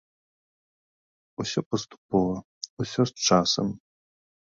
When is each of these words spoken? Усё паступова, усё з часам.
Усё 1.45 1.59
паступова, 1.71 2.35
усё 2.81 3.01
з 3.13 3.31
часам. 3.31 3.67